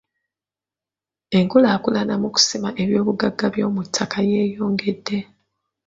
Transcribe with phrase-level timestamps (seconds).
[1.37, 5.19] Enkulaakulana mu kusima ebyobugagga eby'omuttaka yeeyongedde.